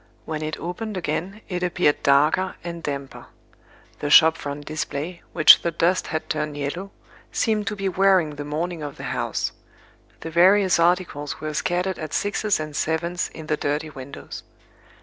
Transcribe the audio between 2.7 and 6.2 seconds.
damper. The shop front display, which the dust